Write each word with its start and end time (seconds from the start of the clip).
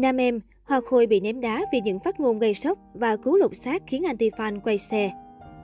Nam 0.00 0.16
em, 0.16 0.40
Hoa 0.64 0.80
Khôi 0.80 1.06
bị 1.06 1.20
ném 1.20 1.40
đá 1.40 1.64
vì 1.72 1.80
những 1.80 1.98
phát 2.04 2.20
ngôn 2.20 2.38
gây 2.38 2.54
sốc 2.54 2.78
và 2.94 3.16
cứu 3.16 3.36
lục 3.36 3.54
xác 3.54 3.82
khiến 3.86 4.02
anti-fan 4.02 4.60
quay 4.60 4.78
xe. 4.78 5.12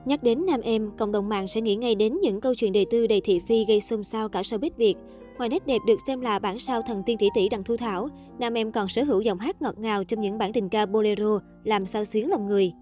Nhắc 0.05 0.23
đến 0.23 0.43
nam 0.47 0.61
em, 0.61 0.91
cộng 0.99 1.13
đồng 1.13 1.29
mạng 1.29 1.49
sẽ 1.49 1.61
nghĩ 1.61 1.77
ngay 1.77 1.95
đến 1.95 2.19
những 2.23 2.41
câu 2.41 2.55
chuyện 2.55 2.73
đời 2.73 2.87
tư 2.91 3.07
đầy 3.07 3.21
thị 3.21 3.41
phi 3.49 3.65
gây 3.69 3.81
xôn 3.81 4.05
xao 4.05 4.29
cả 4.29 4.43
showbiz 4.43 4.71
Việt. 4.77 4.95
Ngoài 5.39 5.49
nét 5.49 5.67
đẹp 5.67 5.79
được 5.87 5.97
xem 6.07 6.21
là 6.21 6.39
bản 6.39 6.59
sao 6.59 6.83
thần 6.83 7.03
tiên 7.07 7.19
tỷ 7.19 7.29
tỷ 7.35 7.49
Đặng 7.49 7.65
Thu 7.65 7.77
Thảo, 7.77 8.09
nam 8.39 8.55
em 8.55 8.73
còn 8.73 8.89
sở 8.89 9.03
hữu 9.03 9.21
giọng 9.21 9.39
hát 9.39 9.63
ngọt 9.63 9.79
ngào 9.79 10.05
trong 10.05 10.21
những 10.21 10.39
bản 10.39 10.53
tình 10.53 10.69
ca 10.69 10.87
bolero 10.87 11.39
làm 11.65 11.87
sao 11.87 12.05
xuyến 12.05 12.31
lòng 12.31 12.47
người. 12.47 12.73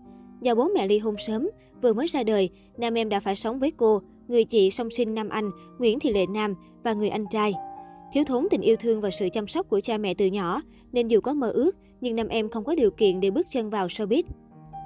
Do 0.42 0.54
bố 0.54 0.68
mẹ 0.74 0.86
ly 0.86 0.98
hôn 0.98 1.14
sớm, 1.18 1.48
vừa 1.82 1.92
mới 1.92 2.06
ra 2.06 2.22
đời, 2.22 2.50
nam 2.78 2.94
em 2.94 3.08
đã 3.08 3.20
phải 3.20 3.36
sống 3.36 3.58
với 3.58 3.70
cô, 3.70 4.00
người 4.28 4.44
chị 4.44 4.70
song 4.70 4.90
sinh 4.90 5.14
Nam 5.14 5.28
Anh, 5.28 5.50
Nguyễn 5.78 6.00
Thị 6.00 6.12
Lệ 6.12 6.26
Nam 6.26 6.54
và 6.84 6.92
người 6.92 7.08
anh 7.08 7.24
trai. 7.30 7.52
Thiếu 8.12 8.24
thốn 8.24 8.46
tình 8.50 8.60
yêu 8.60 8.76
thương 8.76 9.00
và 9.00 9.10
sự 9.10 9.28
chăm 9.32 9.48
sóc 9.48 9.68
của 9.68 9.80
cha 9.80 9.98
mẹ 9.98 10.14
từ 10.14 10.26
nhỏ, 10.26 10.60
nên 10.92 11.08
dù 11.08 11.20
có 11.20 11.34
mơ 11.34 11.50
ước, 11.50 11.76
nhưng 12.00 12.16
nam 12.16 12.28
em 12.28 12.48
không 12.48 12.64
có 12.64 12.74
điều 12.74 12.90
kiện 12.90 13.20
để 13.20 13.30
bước 13.30 13.46
chân 13.50 13.70
vào 13.70 13.86
showbiz. 13.86 14.22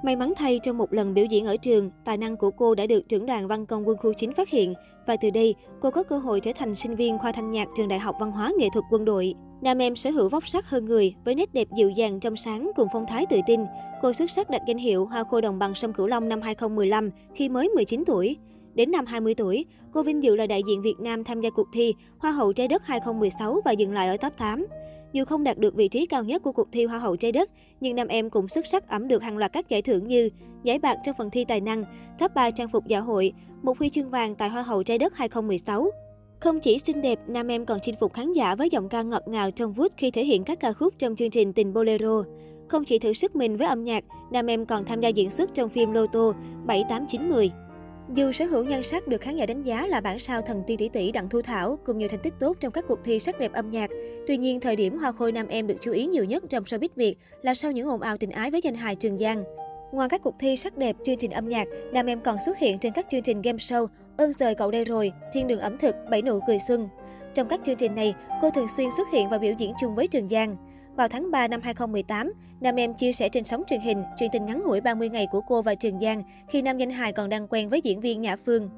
May 0.03 0.15
mắn 0.15 0.33
thay 0.37 0.59
trong 0.63 0.77
một 0.77 0.93
lần 0.93 1.13
biểu 1.13 1.25
diễn 1.25 1.45
ở 1.45 1.57
trường, 1.57 1.91
tài 2.05 2.17
năng 2.17 2.37
của 2.37 2.51
cô 2.51 2.75
đã 2.75 2.85
được 2.85 3.09
trưởng 3.09 3.25
đoàn 3.25 3.47
văn 3.47 3.65
công 3.65 3.87
quân 3.87 3.97
khu 3.97 4.13
9 4.13 4.33
phát 4.33 4.49
hiện 4.49 4.73
và 5.07 5.15
từ 5.21 5.29
đây 5.29 5.55
cô 5.81 5.91
có 5.91 6.03
cơ 6.03 6.17
hội 6.17 6.39
trở 6.39 6.51
thành 6.55 6.75
sinh 6.75 6.95
viên 6.95 7.19
khoa 7.19 7.31
thanh 7.31 7.51
nhạc 7.51 7.67
trường 7.77 7.87
Đại 7.87 7.99
học 7.99 8.15
Văn 8.19 8.31
hóa 8.31 8.51
Nghệ 8.57 8.67
thuật 8.73 8.85
Quân 8.91 9.05
đội. 9.05 9.33
Nam 9.61 9.77
em 9.77 9.95
sở 9.95 10.09
hữu 10.09 10.29
vóc 10.29 10.47
sắc 10.47 10.69
hơn 10.69 10.85
người 10.85 11.13
với 11.25 11.35
nét 11.35 11.53
đẹp 11.53 11.67
dịu 11.77 11.89
dàng 11.89 12.19
trong 12.19 12.35
sáng 12.35 12.71
cùng 12.75 12.87
phong 12.93 13.05
thái 13.07 13.25
tự 13.29 13.39
tin. 13.47 13.61
Cô 14.01 14.13
xuất 14.13 14.31
sắc 14.31 14.49
đạt 14.49 14.61
danh 14.67 14.77
hiệu 14.77 15.05
Hoa 15.05 15.23
khôi 15.23 15.41
đồng 15.41 15.59
bằng 15.59 15.75
sông 15.75 15.93
Cửu 15.93 16.07
Long 16.07 16.29
năm 16.29 16.41
2015 16.41 17.09
khi 17.35 17.49
mới 17.49 17.69
19 17.69 18.03
tuổi. 18.05 18.37
Đến 18.73 18.91
năm 18.91 19.05
20 19.05 19.35
tuổi, 19.35 19.65
cô 19.93 20.03
vinh 20.03 20.23
dự 20.23 20.35
là 20.35 20.47
đại 20.47 20.61
diện 20.67 20.81
Việt 20.81 20.99
Nam 20.99 21.23
tham 21.23 21.41
gia 21.41 21.49
cuộc 21.49 21.67
thi 21.73 21.93
Hoa 22.19 22.31
hậu 22.31 22.53
trái 22.53 22.67
đất 22.67 22.85
2016 22.85 23.59
và 23.65 23.71
dừng 23.71 23.93
lại 23.93 24.07
ở 24.07 24.17
top 24.17 24.33
8. 24.37 24.65
Dù 25.13 25.25
không 25.25 25.43
đạt 25.43 25.57
được 25.57 25.75
vị 25.75 25.87
trí 25.87 26.05
cao 26.05 26.23
nhất 26.23 26.43
của 26.43 26.51
cuộc 26.51 26.67
thi 26.71 26.85
Hoa 26.85 26.99
hậu 26.99 27.15
trái 27.15 27.31
đất, 27.31 27.49
nhưng 27.81 27.95
nam 27.95 28.07
em 28.07 28.29
cũng 28.29 28.47
xuất 28.47 28.67
sắc 28.67 28.87
ẩm 28.87 29.07
được 29.07 29.23
hàng 29.23 29.37
loạt 29.37 29.53
các 29.53 29.69
giải 29.69 29.81
thưởng 29.81 30.07
như 30.07 30.29
giải 30.63 30.79
bạc 30.79 30.97
trong 31.05 31.15
phần 31.17 31.29
thi 31.29 31.45
tài 31.45 31.61
năng, 31.61 31.83
top 32.19 32.33
3 32.35 32.51
trang 32.51 32.69
phục 32.69 32.87
dạ 32.87 32.99
hội, 32.99 33.33
một 33.63 33.79
huy 33.79 33.89
chương 33.89 34.09
vàng 34.09 34.35
tại 34.35 34.49
Hoa 34.49 34.61
hậu 34.61 34.83
trái 34.83 34.97
đất 34.97 35.15
2016. 35.15 35.91
Không 36.39 36.59
chỉ 36.59 36.79
xinh 36.79 37.01
đẹp, 37.01 37.19
nam 37.27 37.47
em 37.47 37.65
còn 37.65 37.79
chinh 37.81 37.95
phục 37.99 38.13
khán 38.13 38.33
giả 38.33 38.55
với 38.55 38.69
giọng 38.69 38.89
ca 38.89 39.01
ngọt 39.01 39.27
ngào 39.27 39.51
trong 39.51 39.73
vút 39.73 39.91
khi 39.97 40.11
thể 40.11 40.25
hiện 40.25 40.43
các 40.43 40.59
ca 40.59 40.73
khúc 40.73 40.93
trong 40.97 41.15
chương 41.15 41.29
trình 41.29 41.53
Tình 41.53 41.73
Bolero. 41.73 42.23
Không 42.67 42.85
chỉ 42.85 42.99
thử 42.99 43.13
sức 43.13 43.35
mình 43.35 43.57
với 43.57 43.67
âm 43.67 43.83
nhạc, 43.83 44.03
nam 44.31 44.47
em 44.49 44.65
còn 44.65 44.85
tham 44.85 45.01
gia 45.01 45.09
diễn 45.09 45.31
xuất 45.31 45.53
trong 45.53 45.69
phim 45.69 45.91
Lô 45.91 46.07
Tô 46.07 46.33
78910. 46.65 47.66
Dù 48.13 48.31
sở 48.31 48.45
hữu 48.45 48.63
nhan 48.63 48.83
sắc 48.83 49.07
được 49.07 49.21
khán 49.21 49.35
giả 49.35 49.45
đánh 49.45 49.63
giá 49.63 49.87
là 49.87 50.01
bản 50.01 50.19
sao 50.19 50.41
thần 50.41 50.63
tiên 50.67 50.77
tỷ 50.77 50.89
tỷ 50.89 51.11
Đặng 51.11 51.29
Thu 51.29 51.41
Thảo 51.41 51.79
cùng 51.85 51.97
nhiều 51.97 52.09
thành 52.09 52.19
tích 52.19 52.33
tốt 52.39 52.57
trong 52.59 52.71
các 52.71 52.85
cuộc 52.87 52.99
thi 53.03 53.19
sắc 53.19 53.39
đẹp 53.39 53.53
âm 53.53 53.71
nhạc, 53.71 53.89
tuy 54.27 54.37
nhiên 54.37 54.59
thời 54.59 54.75
điểm 54.75 54.97
hoa 54.97 55.11
khôi 55.11 55.31
nam 55.31 55.47
em 55.47 55.67
được 55.67 55.75
chú 55.81 55.91
ý 55.91 56.05
nhiều 56.05 56.23
nhất 56.23 56.43
trong 56.49 56.63
showbiz 56.63 56.89
Việt 56.95 57.17
là 57.41 57.55
sau 57.55 57.71
những 57.71 57.87
ồn 57.87 58.01
ào 58.01 58.17
tình 58.17 58.31
ái 58.31 58.51
với 58.51 58.61
danh 58.63 58.75
hài 58.75 58.95
Trường 58.95 59.17
Giang. 59.17 59.43
Ngoài 59.91 60.09
các 60.09 60.21
cuộc 60.23 60.35
thi 60.39 60.57
sắc 60.57 60.77
đẹp, 60.77 60.95
chương 61.05 61.17
trình 61.17 61.31
âm 61.31 61.47
nhạc, 61.47 61.67
nam 61.93 62.05
em 62.05 62.21
còn 62.21 62.37
xuất 62.45 62.57
hiện 62.57 62.79
trên 62.79 62.93
các 62.93 63.05
chương 63.09 63.21
trình 63.21 63.41
game 63.41 63.57
show 63.57 63.87
Ơn 64.17 64.33
rời 64.33 64.55
cậu 64.55 64.71
đây 64.71 64.85
rồi, 64.85 65.11
Thiên 65.33 65.47
đường 65.47 65.59
ẩm 65.59 65.77
thực, 65.77 65.95
Bảy 66.11 66.21
nụ 66.21 66.39
cười 66.47 66.59
xuân. 66.67 66.89
Trong 67.33 67.47
các 67.47 67.59
chương 67.65 67.75
trình 67.75 67.95
này, 67.95 68.13
cô 68.41 68.49
thường 68.49 68.67
xuyên 68.77 68.89
xuất 68.97 69.07
hiện 69.11 69.29
và 69.29 69.37
biểu 69.37 69.53
diễn 69.57 69.73
chung 69.81 69.95
với 69.95 70.07
Trường 70.07 70.29
Giang. 70.29 70.55
Vào 70.97 71.07
tháng 71.07 71.31
3 71.31 71.47
năm 71.47 71.61
2018, 71.63 72.33
nam 72.61 72.75
em 72.75 72.93
chia 72.93 73.13
sẻ 73.13 73.29
trên 73.29 73.43
sóng 73.43 73.63
truyền 73.67 73.79
hình 73.79 74.03
chuyện 74.17 74.29
tình 74.31 74.45
ngắn 74.45 74.61
ngủi 74.65 74.81
30 74.81 75.09
ngày 75.09 75.27
của 75.31 75.41
cô 75.41 75.61
và 75.61 75.75
Trường 75.75 75.99
Giang 75.99 76.23
khi 76.49 76.61
nam 76.61 76.77
danh 76.77 76.89
hài 76.89 77.11
còn 77.11 77.29
đang 77.29 77.47
quen 77.47 77.69
với 77.69 77.81
diễn 77.81 78.01
viên 78.01 78.21
Nhã 78.21 78.35
Phương. 78.45 78.69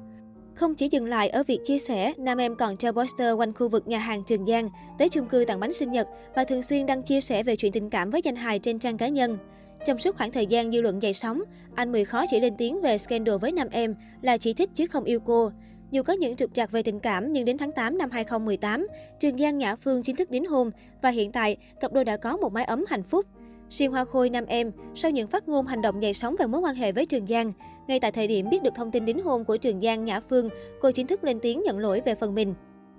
Không 0.54 0.74
chỉ 0.74 0.88
dừng 0.90 1.06
lại 1.06 1.28
ở 1.28 1.42
việc 1.42 1.58
chia 1.64 1.78
sẻ, 1.78 2.12
nam 2.16 2.38
em 2.38 2.56
còn 2.56 2.76
treo 2.76 2.92
poster 2.92 3.36
quanh 3.36 3.52
khu 3.52 3.68
vực 3.68 3.88
nhà 3.88 3.98
hàng 3.98 4.22
Trường 4.26 4.46
Giang, 4.46 4.68
tới 4.98 5.08
chung 5.08 5.26
cư 5.26 5.44
tặng 5.44 5.60
bánh 5.60 5.72
sinh 5.72 5.92
nhật 5.92 6.08
và 6.34 6.44
thường 6.44 6.62
xuyên 6.62 6.86
đăng 6.86 7.02
chia 7.02 7.20
sẻ 7.20 7.42
về 7.42 7.56
chuyện 7.56 7.72
tình 7.72 7.90
cảm 7.90 8.10
với 8.10 8.20
danh 8.24 8.36
hài 8.36 8.58
trên 8.58 8.78
trang 8.78 8.98
cá 8.98 9.08
nhân. 9.08 9.38
Trong 9.84 9.98
suốt 9.98 10.16
khoảng 10.16 10.32
thời 10.32 10.46
gian 10.46 10.72
dư 10.72 10.80
luận 10.80 11.02
dậy 11.02 11.12
sóng, 11.14 11.42
anh 11.74 11.92
Mười 11.92 12.04
khó 12.04 12.24
chỉ 12.30 12.40
lên 12.40 12.54
tiếng 12.58 12.80
về 12.80 12.98
scandal 12.98 13.36
với 13.36 13.52
nam 13.52 13.68
em 13.70 13.94
là 14.22 14.36
chỉ 14.36 14.54
thích 14.54 14.70
chứ 14.74 14.86
không 14.86 15.04
yêu 15.04 15.20
cô. 15.20 15.50
Dù 15.90 16.02
có 16.02 16.12
những 16.12 16.36
trục 16.36 16.54
trặc 16.54 16.72
về 16.72 16.82
tình 16.82 17.00
cảm, 17.00 17.32
nhưng 17.32 17.44
đến 17.44 17.58
tháng 17.58 17.72
8 17.72 17.98
năm 17.98 18.10
2018, 18.10 18.86
Trường 19.20 19.38
Giang 19.38 19.58
Nhã 19.58 19.76
Phương 19.76 20.02
chính 20.02 20.16
thức 20.16 20.30
đính 20.30 20.46
hôn 20.46 20.70
và 21.02 21.10
hiện 21.10 21.32
tại 21.32 21.56
cặp 21.80 21.92
đôi 21.92 22.04
đã 22.04 22.16
có 22.16 22.36
một 22.36 22.52
mái 22.52 22.64
ấm 22.64 22.84
hạnh 22.88 23.02
phúc. 23.02 23.26
Riêng 23.70 23.92
Hoa 23.92 24.04
Khôi 24.04 24.30
nam 24.30 24.44
em, 24.46 24.72
sau 24.94 25.10
những 25.10 25.28
phát 25.28 25.48
ngôn 25.48 25.66
hành 25.66 25.82
động 25.82 26.02
dậy 26.02 26.14
sóng 26.14 26.36
về 26.38 26.46
mối 26.46 26.60
quan 26.60 26.74
hệ 26.74 26.92
với 26.92 27.06
Trường 27.06 27.26
Giang, 27.26 27.52
ngay 27.88 28.00
tại 28.00 28.12
thời 28.12 28.26
điểm 28.26 28.50
biết 28.50 28.62
được 28.62 28.74
thông 28.76 28.90
tin 28.90 29.04
đính 29.04 29.22
hôn 29.22 29.44
của 29.44 29.56
Trường 29.56 29.80
Giang 29.80 30.04
Nhã 30.04 30.20
Phương, 30.20 30.48
cô 30.80 30.90
chính 30.90 31.06
thức 31.06 31.24
lên 31.24 31.40
tiếng 31.40 31.62
nhận 31.62 31.78
lỗi 31.78 32.02
về 32.04 32.14
phần 32.14 32.34
mình. 32.34 32.54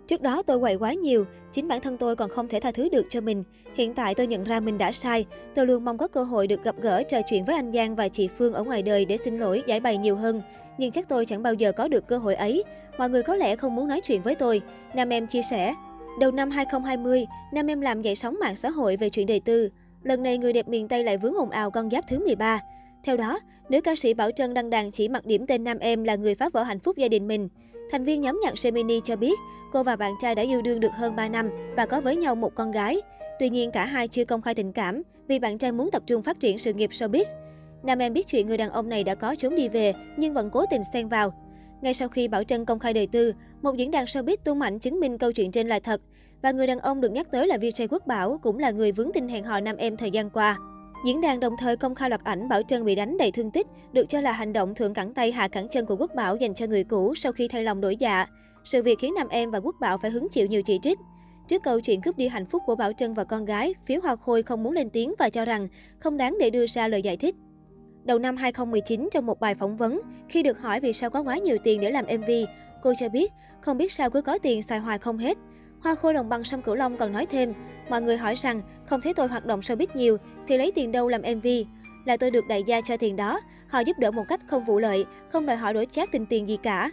Trước 0.08 0.22
đó 0.22 0.44
tôi 0.44 0.60
quậy 0.60 0.76
quá 0.76 0.94
nhiều, 0.94 1.26
chính 1.52 1.68
bản 1.68 1.82
thân 1.82 1.98
tôi 1.98 2.16
còn 2.16 2.30
không 2.30 2.48
thể 2.48 2.60
tha 2.60 2.72
thứ 2.72 2.90
được 2.90 3.06
cho 3.10 3.22
mình. 3.22 3.44
Hiện 3.74 3.94
tại 3.94 4.16
tôi 4.16 4.28
nhận 4.28 4.44
ra 4.44 4.60
mình 4.60 4.78
đã 4.78 4.92
sai. 4.92 5.26
Tôi 5.56 5.68
luôn 5.68 5.86
mong 5.86 5.98
có 5.98 6.08
cơ 6.08 6.24
hội 6.24 6.48
được 6.48 6.64
gặp 6.64 6.76
gỡ 6.82 7.04
trò 7.04 7.18
chuyện 7.30 7.46
với 7.46 7.56
anh 7.56 7.72
Giang 7.72 7.96
và 7.96 8.08
chị 8.08 8.30
Phương 8.38 8.54
ở 8.54 8.64
ngoài 8.64 8.82
đời 8.82 9.06
để 9.06 9.18
xin 9.18 9.40
lỗi, 9.40 9.64
giải 9.68 9.80
bày 9.80 9.98
nhiều 9.98 10.16
hơn. 10.16 10.42
Nhưng 10.82 10.92
chắc 10.92 11.10
tôi 11.10 11.26
chẳng 11.26 11.44
bao 11.44 11.54
giờ 11.54 11.72
có 11.72 11.88
được 11.88 12.08
cơ 12.08 12.18
hội 12.18 12.36
ấy. 12.36 12.64
Mọi 12.98 13.10
người 13.10 13.24
có 13.24 13.36
lẽ 13.36 13.56
không 13.56 13.76
muốn 13.76 13.88
nói 13.88 14.02
chuyện 14.02 14.22
với 14.22 14.36
tôi. 14.36 14.62
Nam 14.94 15.10
em 15.10 15.28
chia 15.28 15.42
sẻ. 15.42 15.76
Đầu 16.20 16.32
năm 16.32 16.50
2020, 16.50 17.26
Nam 17.54 17.68
em 17.68 17.82
làm 17.82 18.02
dậy 18.02 18.16
sóng 18.16 18.38
mạng 18.40 18.56
xã 18.56 18.70
hội 18.70 18.98
về 18.98 19.10
chuyện 19.10 19.28
đời 19.28 19.40
tư. 19.40 19.70
Lần 20.04 20.24
này 20.24 20.38
người 20.38 20.54
đẹp 20.54 20.68
miền 20.68 20.88
Tây 20.88 21.04
lại 21.04 21.18
vướng 21.18 21.36
ồn 21.36 21.50
ào 21.50 21.72
con 21.72 21.90
giáp 21.90 22.08
thứ 22.08 22.20
13. 22.20 22.60
Theo 23.04 23.18
đó, 23.18 23.40
nữ 23.70 23.82
ca 23.82 23.96
sĩ 23.96 24.14
Bảo 24.14 24.32
Trân 24.32 24.54
đăng 24.54 24.70
đàn 24.70 24.92
chỉ 24.92 25.10
mặc 25.10 25.26
điểm 25.26 25.48
tên 25.48 25.64
nam 25.64 25.80
em 25.80 26.04
là 26.04 26.16
người 26.16 26.36
phá 26.36 26.50
vỡ 26.54 26.64
hạnh 26.64 26.80
phúc 26.80 26.98
gia 26.98 27.08
đình 27.08 27.28
mình. 27.28 27.50
Thành 27.92 28.04
viên 28.04 28.22
nhóm 28.22 28.40
nhạc 28.44 28.54
Gemini 28.64 29.00
cho 29.04 29.16
biết, 29.16 29.40
cô 29.74 29.84
và 29.84 29.96
bạn 29.96 30.14
trai 30.22 30.36
đã 30.36 30.44
yêu 30.44 30.62
đương 30.62 30.80
được 30.80 30.92
hơn 30.94 31.16
3 31.16 31.30
năm 31.30 31.50
và 31.76 31.86
có 31.86 32.02
với 32.02 32.16
nhau 32.16 32.36
một 32.36 32.56
con 32.56 32.72
gái. 32.72 33.02
Tuy 33.40 33.50
nhiên, 33.50 33.72
cả 33.72 33.86
hai 33.86 34.08
chưa 34.08 34.26
công 34.26 34.42
khai 34.42 34.56
tình 34.56 34.72
cảm 34.72 35.02
vì 35.28 35.40
bạn 35.40 35.58
trai 35.58 35.72
muốn 35.72 35.92
tập 35.92 36.04
trung 36.06 36.24
phát 36.24 36.40
triển 36.40 36.58
sự 36.58 36.74
nghiệp 36.74 36.90
showbiz. 36.90 37.26
Nam 37.84 38.00
em 38.00 38.14
biết 38.14 38.28
chuyện 38.28 38.48
người 38.48 38.58
đàn 38.58 38.70
ông 38.70 38.90
này 38.90 39.04
đã 39.04 39.16
có 39.16 39.36
trốn 39.36 39.56
đi 39.56 39.70
về 39.70 39.94
nhưng 40.18 40.34
vẫn 40.34 40.50
cố 40.50 40.66
tình 40.72 40.82
xen 40.94 41.08
vào. 41.08 41.34
Ngay 41.82 41.94
sau 41.94 42.08
khi 42.08 42.28
Bảo 42.28 42.44
Trân 42.44 42.66
công 42.66 42.80
khai 42.80 42.94
đời 42.94 43.08
tư, 43.08 43.34
một 43.62 43.78
diễn 43.78 43.92
đàn 43.92 44.06
showbiz 44.06 44.38
tung 44.44 44.60
mạnh 44.60 44.80
chứng 44.80 45.00
minh 45.00 45.18
câu 45.18 45.32
chuyện 45.32 45.52
trên 45.52 45.68
là 45.68 45.80
thật. 45.80 46.02
Và 46.42 46.52
người 46.52 46.68
đàn 46.68 46.80
ông 46.80 47.02
được 47.02 47.12
nhắc 47.12 47.32
tới 47.32 47.48
là 47.48 47.58
VJ 47.58 47.88
Quốc 47.92 48.08
Bảo 48.08 48.40
cũng 48.42 48.60
là 48.60 48.72
người 48.72 48.92
vướng 48.92 49.12
tin 49.14 49.28
hẹn 49.28 49.44
hò 49.44 49.60
nam 49.60 49.78
em 49.78 49.98
thời 49.98 50.12
gian 50.12 50.30
qua. 50.30 50.58
Diễn 51.06 51.22
đàn 51.22 51.40
đồng 51.40 51.58
thời 51.60 51.78
công 51.78 51.96
khai 51.96 52.10
loạt 52.10 52.24
ảnh 52.24 52.50
Bảo 52.50 52.62
Trân 52.64 52.86
bị 52.86 52.96
đánh 52.96 53.18
đầy 53.18 53.32
thương 53.32 53.52
tích, 53.52 53.68
được 53.94 54.10
cho 54.10 54.22
là 54.22 54.32
hành 54.32 54.54
động 54.54 54.76
thượng 54.76 54.94
cẳng 54.94 55.14
tay 55.14 55.32
hạ 55.32 55.48
cẳng 55.48 55.68
chân 55.70 55.86
của 55.86 55.96
Quốc 55.96 56.12
Bảo 56.16 56.36
dành 56.36 56.54
cho 56.54 56.68
người 56.68 56.84
cũ 56.84 57.16
sau 57.16 57.32
khi 57.32 57.48
thay 57.48 57.64
lòng 57.64 57.82
đổi 57.82 57.96
dạ. 57.96 58.26
Sự 58.64 58.84
việc 58.84 59.00
khiến 59.00 59.14
nam 59.18 59.28
em 59.28 59.52
và 59.52 59.60
Quốc 59.60 59.76
Bảo 59.80 59.98
phải 60.02 60.12
hứng 60.12 60.28
chịu 60.32 60.48
nhiều 60.48 60.62
chỉ 60.64 60.80
trích. 60.82 61.00
Trước 61.48 61.64
câu 61.64 61.82
chuyện 61.82 62.02
cướp 62.02 62.18
đi 62.18 62.28
hạnh 62.28 62.46
phúc 62.46 62.64
của 62.66 62.76
Bảo 62.76 62.94
Trân 62.94 63.14
và 63.14 63.24
con 63.24 63.46
gái, 63.46 63.74
phía 63.86 64.00
Hoa 64.04 64.16
Khôi 64.16 64.44
không 64.44 64.64
muốn 64.64 64.74
lên 64.74 64.90
tiếng 64.90 65.14
và 65.20 65.30
cho 65.30 65.46
rằng 65.46 65.68
không 66.00 66.18
đáng 66.18 66.38
để 66.40 66.50
đưa 66.50 66.68
ra 66.68 66.88
lời 66.88 67.02
giải 67.02 67.18
thích. 67.18 67.36
Đầu 68.04 68.20
năm 68.20 68.38
2019, 68.38 69.10
trong 69.12 69.26
một 69.26 69.40
bài 69.40 69.56
phỏng 69.56 69.78
vấn, 69.78 70.02
khi 70.30 70.44
được 70.44 70.62
hỏi 70.62 70.80
vì 70.80 70.94
sao 70.94 71.10
có 71.10 71.24
quá 71.24 71.38
nhiều 71.38 71.58
tiền 71.64 71.82
để 71.82 71.92
làm 71.92 72.06
MV, 72.06 72.30
cô 72.82 72.94
cho 73.00 73.10
biết 73.10 73.32
không 73.62 73.78
biết 73.78 73.92
sao 73.92 74.10
cứ 74.10 74.22
có 74.22 74.38
tiền 74.38 74.64
xài 74.64 74.80
hoài 74.80 74.98
không 74.98 75.18
hết. 75.18 75.38
Hoa 75.82 75.96
khôi 75.96 76.14
đồng 76.14 76.30
bằng 76.30 76.44
sông 76.44 76.62
Cửu 76.62 76.76
Long 76.76 76.98
còn 76.98 77.12
nói 77.12 77.26
thêm, 77.26 77.54
mọi 77.90 78.02
người 78.02 78.18
hỏi 78.18 78.36
rằng 78.36 78.62
không 78.86 79.02
thấy 79.02 79.14
tôi 79.14 79.28
hoạt 79.28 79.46
động 79.46 79.60
showbiz 79.60 79.88
nhiều 79.94 80.18
thì 80.48 80.58
lấy 80.58 80.72
tiền 80.72 80.92
đâu 80.92 81.08
làm 81.08 81.22
MV. 81.22 81.48
Là 82.06 82.18
tôi 82.18 82.32
được 82.32 82.48
đại 82.48 82.64
gia 82.64 82.82
cho 82.82 82.98
tiền 82.98 83.16
đó, 83.16 83.42
họ 83.68 83.80
giúp 83.80 84.00
đỡ 84.00 84.12
một 84.12 84.24
cách 84.28 84.42
không 84.48 84.66
vụ 84.66 84.80
lợi, 84.80 85.06
không 85.30 85.46
đòi 85.46 85.56
hỏi 85.56 85.74
đổi 85.74 85.86
chác 85.86 86.12
tình 86.12 86.26
tiền 86.26 86.50
gì 86.50 86.58
cả. 86.58 86.92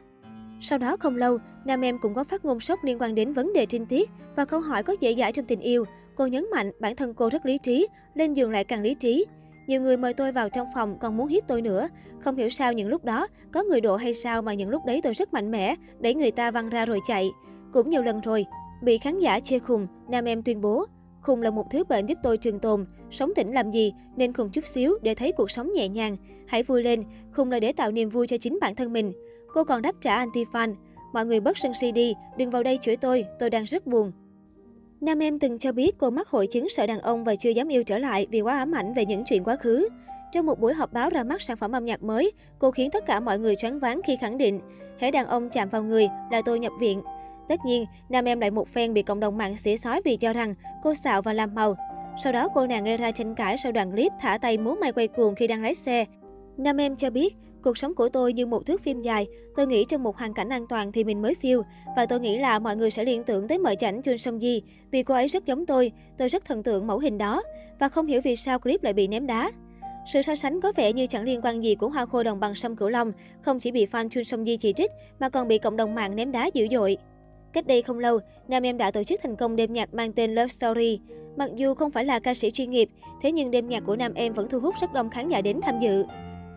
Sau 0.60 0.78
đó 0.78 0.96
không 0.96 1.16
lâu, 1.16 1.38
nam 1.64 1.84
em 1.84 1.98
cũng 1.98 2.14
có 2.14 2.24
phát 2.24 2.44
ngôn 2.44 2.60
sốc 2.60 2.84
liên 2.84 2.98
quan 3.00 3.14
đến 3.14 3.32
vấn 3.32 3.52
đề 3.52 3.66
trinh 3.66 3.86
tiết 3.86 4.10
và 4.36 4.44
câu 4.44 4.60
hỏi 4.60 4.82
có 4.82 4.96
dễ 5.00 5.14
dãi 5.14 5.32
trong 5.32 5.44
tình 5.44 5.60
yêu. 5.60 5.84
Cô 6.14 6.26
nhấn 6.26 6.46
mạnh 6.50 6.70
bản 6.80 6.96
thân 6.96 7.14
cô 7.14 7.30
rất 7.30 7.46
lý 7.46 7.58
trí, 7.58 7.88
lên 8.14 8.34
giường 8.34 8.50
lại 8.50 8.64
càng 8.64 8.82
lý 8.82 8.94
trí. 8.94 9.26
Nhiều 9.68 9.80
người 9.80 9.96
mời 9.96 10.14
tôi 10.14 10.32
vào 10.32 10.48
trong 10.48 10.68
phòng 10.74 10.98
còn 10.98 11.16
muốn 11.16 11.28
hiếp 11.28 11.44
tôi 11.48 11.62
nữa. 11.62 11.88
Không 12.20 12.36
hiểu 12.36 12.48
sao 12.48 12.72
những 12.72 12.88
lúc 12.88 13.04
đó, 13.04 13.26
có 13.52 13.62
người 13.62 13.80
độ 13.80 13.96
hay 13.96 14.14
sao 14.14 14.42
mà 14.42 14.54
những 14.54 14.70
lúc 14.70 14.84
đấy 14.86 15.00
tôi 15.02 15.14
rất 15.14 15.32
mạnh 15.32 15.50
mẽ, 15.50 15.74
đẩy 16.00 16.14
người 16.14 16.30
ta 16.30 16.50
văng 16.50 16.68
ra 16.68 16.86
rồi 16.86 17.00
chạy. 17.06 17.30
Cũng 17.72 17.90
nhiều 17.90 18.02
lần 18.02 18.20
rồi, 18.20 18.46
Bị 18.80 18.98
khán 18.98 19.18
giả 19.18 19.40
chê 19.40 19.58
khùng, 19.58 19.86
nam 20.08 20.24
em 20.24 20.42
tuyên 20.42 20.60
bố, 20.60 20.86
khùng 21.22 21.42
là 21.42 21.50
một 21.50 21.66
thứ 21.70 21.84
bệnh 21.84 22.06
giúp 22.06 22.18
tôi 22.22 22.38
trường 22.38 22.58
tồn, 22.58 22.86
sống 23.10 23.32
tỉnh 23.36 23.52
làm 23.52 23.70
gì 23.70 23.92
nên 24.16 24.32
khùng 24.32 24.50
chút 24.50 24.66
xíu 24.66 24.98
để 25.02 25.14
thấy 25.14 25.32
cuộc 25.32 25.50
sống 25.50 25.72
nhẹ 25.72 25.88
nhàng. 25.88 26.16
Hãy 26.46 26.62
vui 26.62 26.82
lên, 26.82 27.04
khùng 27.32 27.50
là 27.50 27.60
để 27.60 27.72
tạo 27.72 27.90
niềm 27.90 28.08
vui 28.08 28.26
cho 28.26 28.36
chính 28.36 28.58
bản 28.60 28.74
thân 28.74 28.92
mình. 28.92 29.12
Cô 29.54 29.64
còn 29.64 29.82
đáp 29.82 29.94
trả 30.00 30.24
anti-fan, 30.24 30.74
mọi 31.12 31.26
người 31.26 31.40
bớt 31.40 31.58
sân 31.58 31.72
si 31.80 31.92
đi, 31.92 32.14
đừng 32.38 32.50
vào 32.50 32.62
đây 32.62 32.78
chửi 32.82 32.96
tôi, 32.96 33.24
tôi 33.38 33.50
đang 33.50 33.64
rất 33.64 33.86
buồn. 33.86 34.12
Nam 35.00 35.18
em 35.18 35.38
từng 35.38 35.58
cho 35.58 35.72
biết 35.72 35.98
cô 35.98 36.10
mắc 36.10 36.28
hội 36.28 36.46
chứng 36.46 36.68
sợ 36.68 36.86
đàn 36.86 37.00
ông 37.00 37.24
và 37.24 37.34
chưa 37.34 37.50
dám 37.50 37.68
yêu 37.68 37.84
trở 37.84 37.98
lại 37.98 38.26
vì 38.30 38.40
quá 38.40 38.58
ám 38.58 38.72
ảnh 38.72 38.94
về 38.94 39.06
những 39.06 39.22
chuyện 39.26 39.44
quá 39.44 39.56
khứ. 39.56 39.88
Trong 40.32 40.46
một 40.46 40.60
buổi 40.60 40.74
họp 40.74 40.92
báo 40.92 41.10
ra 41.10 41.24
mắt 41.24 41.42
sản 41.42 41.56
phẩm 41.56 41.72
âm 41.72 41.84
nhạc 41.84 42.02
mới, 42.02 42.32
cô 42.58 42.70
khiến 42.70 42.90
tất 42.90 43.06
cả 43.06 43.20
mọi 43.20 43.38
người 43.38 43.56
choáng 43.56 43.78
váng 43.78 44.00
khi 44.06 44.16
khẳng 44.16 44.38
định, 44.38 44.60
hễ 44.98 45.10
đàn 45.10 45.26
ông 45.26 45.48
chạm 45.48 45.68
vào 45.68 45.82
người 45.82 46.08
là 46.30 46.42
tôi 46.42 46.58
nhập 46.58 46.72
viện. 46.80 47.02
Tất 47.48 47.60
nhiên, 47.66 47.84
nam 48.08 48.24
em 48.24 48.40
lại 48.40 48.50
một 48.50 48.68
phen 48.68 48.94
bị 48.94 49.02
cộng 49.02 49.20
đồng 49.20 49.38
mạng 49.38 49.56
xỉa 49.56 49.76
sói 49.76 50.00
vì 50.04 50.16
cho 50.16 50.32
rằng 50.32 50.54
cô 50.82 50.94
xạo 50.94 51.22
và 51.22 51.32
làm 51.32 51.54
màu. 51.54 51.76
Sau 52.24 52.32
đó 52.32 52.48
cô 52.54 52.66
nàng 52.66 52.84
gây 52.84 52.96
ra 52.96 53.10
tranh 53.10 53.34
cãi 53.34 53.56
sau 53.62 53.72
đoạn 53.72 53.90
clip 53.90 54.12
thả 54.20 54.38
tay 54.38 54.58
múa 54.58 54.74
may 54.80 54.92
quay 54.92 55.08
cuồng 55.08 55.34
khi 55.34 55.46
đang 55.46 55.62
lái 55.62 55.74
xe. 55.74 56.04
Nam 56.56 56.76
em 56.76 56.96
cho 56.96 57.10
biết, 57.10 57.36
Cuộc 57.62 57.78
sống 57.78 57.94
của 57.94 58.08
tôi 58.08 58.32
như 58.32 58.46
một 58.46 58.66
thước 58.66 58.82
phim 58.82 59.02
dài. 59.02 59.26
Tôi 59.56 59.66
nghĩ 59.66 59.84
trong 59.84 60.02
một 60.02 60.16
hoàn 60.16 60.34
cảnh 60.34 60.48
an 60.48 60.66
toàn 60.66 60.92
thì 60.92 61.04
mình 61.04 61.22
mới 61.22 61.34
phiêu. 61.34 61.62
Và 61.96 62.06
tôi 62.06 62.20
nghĩ 62.20 62.38
là 62.38 62.58
mọi 62.58 62.76
người 62.76 62.90
sẽ 62.90 63.04
liên 63.04 63.24
tưởng 63.24 63.48
tới 63.48 63.58
mợ 63.58 63.74
chảnh 63.74 64.02
Chun 64.02 64.18
Song 64.18 64.38
Ji. 64.38 64.60
Vì 64.90 65.02
cô 65.02 65.14
ấy 65.14 65.28
rất 65.28 65.46
giống 65.46 65.66
tôi. 65.66 65.92
Tôi 66.18 66.28
rất 66.28 66.44
thần 66.44 66.62
tượng 66.62 66.86
mẫu 66.86 66.98
hình 66.98 67.18
đó. 67.18 67.42
Và 67.78 67.88
không 67.88 68.06
hiểu 68.06 68.20
vì 68.24 68.36
sao 68.36 68.58
clip 68.58 68.82
lại 68.82 68.92
bị 68.92 69.08
ném 69.08 69.26
đá. 69.26 69.50
Sự 70.12 70.22
so 70.22 70.36
sánh 70.36 70.60
có 70.60 70.72
vẻ 70.76 70.92
như 70.92 71.06
chẳng 71.06 71.24
liên 71.24 71.40
quan 71.42 71.64
gì 71.64 71.74
của 71.74 71.88
hoa 71.88 72.06
khôi 72.06 72.24
đồng 72.24 72.40
bằng 72.40 72.54
sông 72.54 72.76
Cửu 72.76 72.88
Long, 72.88 73.12
không 73.40 73.60
chỉ 73.60 73.70
bị 73.70 73.86
fan 73.86 74.08
Chun 74.08 74.24
Song 74.24 74.44
Ji 74.44 74.56
chỉ 74.56 74.72
trích 74.72 74.90
mà 75.20 75.28
còn 75.28 75.48
bị 75.48 75.58
cộng 75.58 75.76
đồng 75.76 75.94
mạng 75.94 76.16
ném 76.16 76.32
đá 76.32 76.50
dữ 76.54 76.66
dội. 76.70 76.96
Cách 77.52 77.66
đây 77.66 77.82
không 77.82 77.98
lâu, 77.98 78.18
nam 78.48 78.62
em 78.62 78.78
đã 78.78 78.90
tổ 78.90 79.04
chức 79.04 79.20
thành 79.22 79.36
công 79.36 79.56
đêm 79.56 79.72
nhạc 79.72 79.94
mang 79.94 80.12
tên 80.12 80.34
Love 80.34 80.48
Story. 80.48 81.00
Mặc 81.36 81.50
dù 81.56 81.74
không 81.74 81.90
phải 81.90 82.04
là 82.04 82.18
ca 82.18 82.34
sĩ 82.34 82.50
chuyên 82.50 82.70
nghiệp, 82.70 82.88
thế 83.22 83.32
nhưng 83.32 83.50
đêm 83.50 83.68
nhạc 83.68 83.82
của 83.86 83.96
nam 83.96 84.14
em 84.14 84.32
vẫn 84.32 84.48
thu 84.48 84.60
hút 84.60 84.74
rất 84.80 84.92
đông 84.92 85.10
khán 85.10 85.28
giả 85.28 85.40
đến 85.40 85.60
tham 85.62 85.78
dự. 85.80 86.04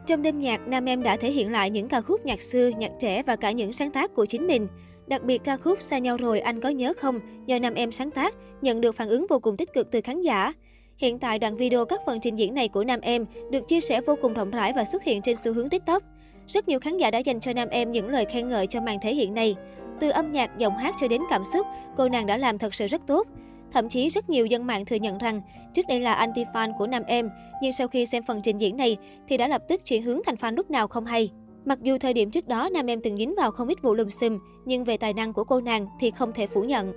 Trong 0.06 0.22
đêm 0.22 0.40
nhạc, 0.40 0.68
nam 0.68 0.86
em 0.86 1.04
đã 1.04 1.18
thể 1.18 1.32
hiện 1.32 1.52
lại 1.52 1.70
những 1.70 1.88
ca 1.88 2.02
khúc 2.02 2.26
nhạc 2.26 2.42
xưa, 2.42 2.70
nhạc 2.78 2.92
trẻ 3.00 3.24
và 3.24 3.36
cả 3.36 3.52
những 3.52 3.74
sáng 3.74 3.92
tác 3.92 4.14
của 4.16 4.26
chính 4.26 4.48
mình. 4.48 4.68
Đặc 5.08 5.24
biệt 5.24 5.42
ca 5.44 5.58
khúc 5.58 5.82
Xa 5.82 5.98
nhau 5.98 6.18
rồi 6.18 6.40
anh 6.40 6.60
có 6.62 6.70
nhớ 6.70 6.94
không 6.98 7.20
do 7.46 7.60
nam 7.60 7.74
em 7.74 7.92
sáng 7.92 8.12
tác, 8.12 8.36
nhận 8.62 8.82
được 8.82 8.96
phản 8.96 9.10
ứng 9.10 9.26
vô 9.30 9.40
cùng 9.40 9.58
tích 9.58 9.74
cực 9.74 9.92
từ 9.92 10.02
khán 10.02 10.22
giả. 10.22 10.54
Hiện 10.98 11.20
tại 11.20 11.40
đoạn 11.40 11.58
video 11.58 11.86
các 11.86 12.02
phần 12.06 12.20
trình 12.22 12.36
diễn 12.36 12.54
này 12.54 12.68
của 12.68 12.84
nam 12.84 13.00
em 13.02 13.26
được 13.52 13.68
chia 13.68 13.82
sẻ 13.82 14.02
vô 14.02 14.16
cùng 14.22 14.34
rộng 14.34 14.52
rãi 14.52 14.74
và 14.76 14.86
xuất 14.86 15.04
hiện 15.04 15.22
trên 15.22 15.38
xu 15.38 15.54
hướng 15.54 15.70
TikTok. 15.70 16.04
Rất 16.48 16.68
nhiều 16.68 16.80
khán 16.80 16.98
giả 16.98 17.12
đã 17.12 17.20
dành 17.20 17.40
cho 17.40 17.54
nam 17.54 17.70
em 17.70 17.92
những 17.92 18.10
lời 18.10 18.26
khen 18.26 18.48
ngợi 18.48 18.68
cho 18.68 18.82
màn 18.82 18.98
thể 19.02 19.16
hiện 19.16 19.34
này. 19.34 19.56
Từ 20.00 20.10
âm 20.10 20.32
nhạc, 20.32 20.58
giọng 20.58 20.78
hát 20.78 20.96
cho 21.00 21.08
đến 21.08 21.22
cảm 21.30 21.44
xúc, 21.54 21.68
cô 21.98 22.10
nàng 22.10 22.26
đã 22.26 22.38
làm 22.38 22.58
thật 22.58 22.74
sự 22.74 22.88
rất 22.88 23.02
tốt. 23.08 23.28
Thậm 23.74 23.90
chí 23.90 24.10
rất 24.10 24.30
nhiều 24.30 24.46
dân 24.46 24.68
mạng 24.68 24.86
thừa 24.86 24.96
nhận 24.96 25.18
rằng 25.18 25.42
trước 25.74 25.88
đây 25.88 26.00
là 26.00 26.28
anti-fan 26.28 26.78
của 26.78 26.88
nam 26.88 27.04
em, 27.08 27.30
nhưng 27.62 27.74
sau 27.74 27.88
khi 27.88 28.06
xem 28.06 28.24
phần 28.28 28.42
trình 28.44 28.58
diễn 28.58 28.78
này 28.78 28.98
thì 29.28 29.38
đã 29.38 29.48
lập 29.48 29.62
tức 29.68 29.86
chuyển 29.86 30.02
hướng 30.02 30.20
thành 30.26 30.36
fan 30.36 30.56
lúc 30.56 30.72
nào 30.72 30.88
không 30.88 31.06
hay. 31.06 31.30
Mặc 31.66 31.80
dù 31.82 31.98
thời 31.98 32.14
điểm 32.14 32.32
trước 32.32 32.48
đó 32.48 32.70
nam 32.74 32.86
em 32.86 33.02
từng 33.04 33.18
dính 33.18 33.36
vào 33.38 33.52
không 33.52 33.68
ít 33.68 33.82
vụ 33.82 33.94
lùm 33.94 34.10
xùm, 34.10 34.40
nhưng 34.66 34.84
về 34.84 34.98
tài 34.98 35.14
năng 35.14 35.34
của 35.34 35.44
cô 35.44 35.62
nàng 35.62 35.88
thì 36.00 36.12
không 36.12 36.32
thể 36.34 36.48
phủ 36.48 36.64
nhận. 36.64 36.94